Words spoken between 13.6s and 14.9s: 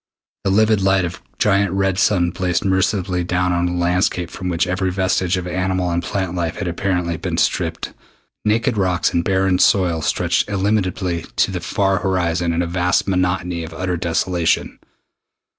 of utter desolation.